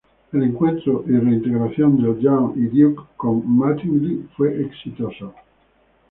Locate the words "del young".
2.01-2.53